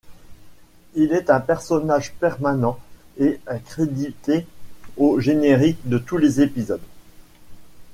Il 0.95 1.11
est 1.13 1.29
un 1.29 1.39
personnage 1.39 2.13
permanent 2.15 2.79
et 3.19 3.39
est 3.47 3.63
crédité 3.63 4.47
au 4.97 5.19
générique 5.19 5.87
de 5.87 5.99
tous 5.99 6.17
les 6.17 6.41
épisodes. 6.41 6.81